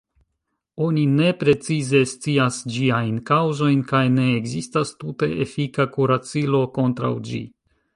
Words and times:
Oni 0.85 1.03
ne 1.19 1.27
precize 1.43 2.01
scias 2.13 2.57
ĝiajn 2.77 3.13
kaŭzojn, 3.31 3.87
kaj 3.95 4.03
ne 4.17 4.27
ekzistas 4.41 4.97
tute 5.05 5.33
efika 5.49 5.91
kuracilo 5.97 6.69
kontraŭ 6.81 7.17
ĝi. 7.31 7.49